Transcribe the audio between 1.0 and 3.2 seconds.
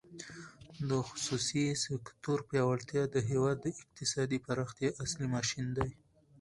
خصوصي سکتور پیاوړتیا د